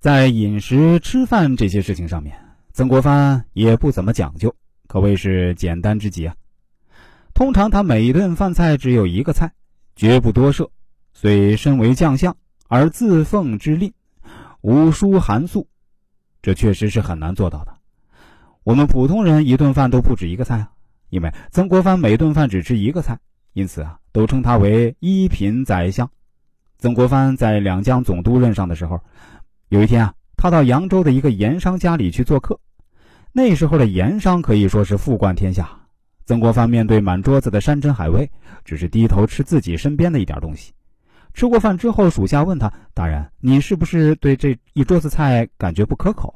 [0.00, 2.34] 在饮食、吃饭这些事情上面，
[2.72, 6.34] 曾国藩也不怎么讲究，可谓是简单之极啊。
[7.34, 9.52] 通常他每顿饭菜只有一个菜，
[9.94, 10.70] 绝不多设。
[11.12, 12.34] 虽身为将相，
[12.66, 13.92] 而自奉之令，
[14.62, 15.68] 无书寒素，
[16.40, 17.76] 这确实是很难做到的。
[18.64, 20.70] 我们普通人一顿饭都不止一个菜啊，
[21.10, 23.18] 因为曾国藩每顿饭只吃一个菜，
[23.52, 26.10] 因此啊，都称他为一品宰相。
[26.78, 29.02] 曾国藩在两江总督任上的时候，
[29.70, 32.58] 有一天啊，他到扬州的一个盐商家里去做客。
[33.32, 35.70] 那时候的盐商可以说是富冠天下。
[36.26, 38.28] 曾国藩面对满桌子的山珍海味，
[38.64, 40.72] 只是低头吃自己身边的一点东西。
[41.34, 46.34] 吃过饭之后，属下问他：“大人，你是不是对这一桌子菜感觉不可口？”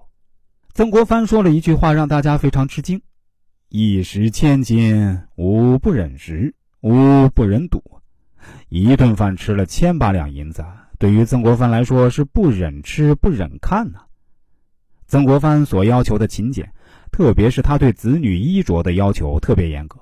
[0.73, 3.03] 曾国藩说了一句话，让大家非常吃惊
[3.69, 7.83] ：“一食千金，吾不忍食，吾不忍睹。”
[8.71, 10.65] 一顿饭吃了千八两银子，
[11.05, 13.99] 对于曾国藩来说是不忍吃不忍看呐。
[15.07, 16.73] 曾国藩所要求的勤俭，
[17.13, 20.01] 特别是他对子女衣着的要求特别严格。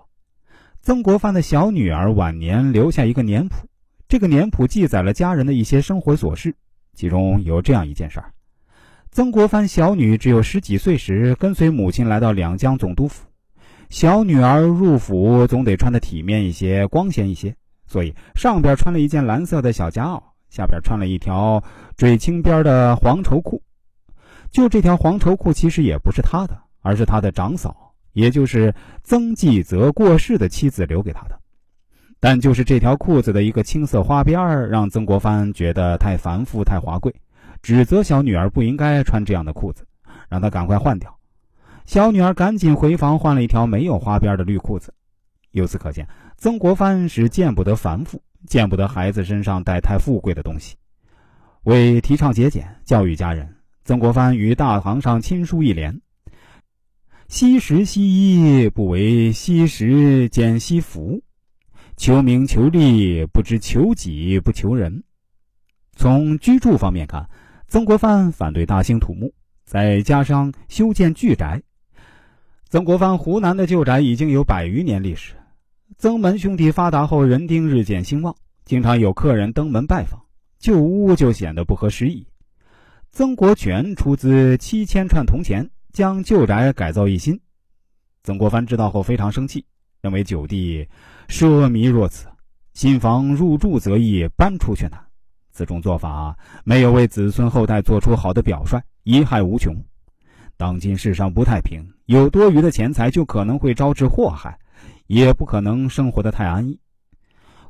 [0.81, 3.67] 曾国藩的小女儿晚年留下一个年谱，
[4.07, 6.55] 这个年谱记载了家人的一些生活琐事，
[6.95, 8.31] 其中有这样一件事儿：
[9.11, 13.27] 曾国藩小女只有十几岁时，跟随母亲来到两江总督府。
[13.91, 17.57] 小女儿入府总得穿得体面一些、光鲜一些。
[17.89, 20.23] 所以上边穿了一件蓝色的小夹袄，
[20.53, 21.65] 下边穿了一条
[21.97, 23.63] 缀青边的黄绸裤。
[24.51, 31.41] 就这条黄绸裤其实也不是他的，而是他的长嫂，也就是曾纪泽过世的妻子留给他的。
[32.21, 37.15] 但就是这条裤子的一个青色花边儿，让曾国藩觉得太繁复、太华贵，
[37.63, 39.87] 指责小女儿不应该穿这样的裤子，
[40.29, 41.17] 让她赶快换掉。
[41.87, 44.93] 小女儿赶紧回房换了一条没有花边的绿裤子。
[45.53, 50.77] 由此可见，曾国藩是见不得繁复，见不得孩子身上带太富贵的东西。
[51.65, 53.49] 为提倡节俭，教育家人，
[53.85, 56.01] 曾国藩于大堂上亲书一联
[57.29, 58.03] ：“惜食惜
[58.63, 61.21] 衣，不为惜食兼惜福；
[61.97, 65.03] 求名求利，不知求己不求人。”
[65.95, 67.29] 从居住方面看，
[67.69, 69.33] 曾国藩反对大兴土木，
[69.65, 71.63] 在家乡修建巨宅。
[72.69, 75.35] 曾国藩湖南的旧宅已经有百余年历史。
[76.03, 80.21] 曾门兄弟发达后，人丁日渐兴旺，经常有客人登门拜访，
[80.59, 82.27] 旧屋就显得不合时宜。
[83.13, 87.41] 曾国荃出资七千串铜钱，将旧宅改造一新。
[88.25, 89.65] 曾国藩知道后非常生气，
[90.01, 90.85] 认为九弟
[91.29, 92.27] 奢靡若此，
[92.75, 95.01] 新房入住则易，搬出去难。
[95.53, 99.73] 此种做法没有为子孙后代做出好的表率，贻害无穷。
[100.57, 104.59] 当今世上不太平，有多余的钱财就可能会招致祸害。
[105.07, 106.79] 也不可能生活的太安逸，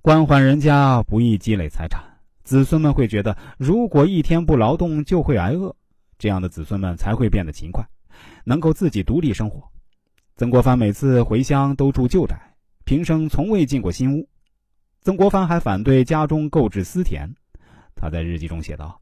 [0.01, 2.03] 官宦人家不易积累财产，
[2.45, 5.75] 子孙们会觉得，如果一天不劳动就会挨饿，
[6.19, 7.85] 这样的子孙们才会变得勤快，
[8.45, 9.63] 能够自己独立生活。
[10.37, 12.37] 曾国藩每次回乡都住旧宅，
[12.85, 14.29] 平生从未进过新屋。
[15.01, 17.29] 曾国藩还反对家中购置私田，
[17.95, 19.01] 他在日记中写道：“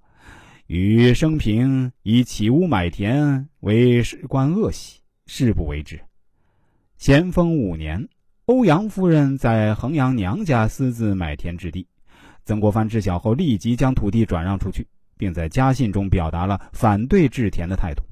[0.66, 6.00] 余生平以起屋买田为官恶习，誓不为之。”
[7.00, 8.06] 咸丰五年。
[8.44, 11.87] 欧阳夫人在衡阳娘家私自买田置地，
[12.44, 18.03] 曾国藩知晓后立即将土地转让出去，并在家信中表达了反对置田的态度。